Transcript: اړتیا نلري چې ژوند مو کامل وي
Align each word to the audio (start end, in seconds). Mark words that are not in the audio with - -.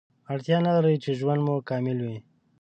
اړتیا 0.31 0.57
نلري 0.67 0.95
چې 1.03 1.11
ژوند 1.19 1.41
مو 1.45 1.55
کامل 1.69 1.97
وي 2.05 2.17